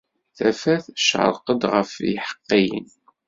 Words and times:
Tafat 0.37 0.83
tecreq-d 0.95 1.61
ɣef 1.73 1.91
yiḥeqqiyen. 2.09 2.87